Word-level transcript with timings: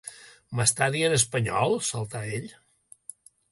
M'estàs 0.59 0.93
dient 0.95 1.17
espanyol? 1.19 1.77
—salta 1.91 2.25
ell. 2.41 2.51